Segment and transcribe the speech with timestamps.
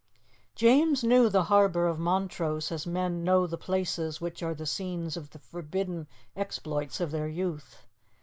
[0.55, 5.15] James knew the harbour of Montrose as men know the places which are the scenes
[5.15, 7.85] of the forbidden exploits of their youth.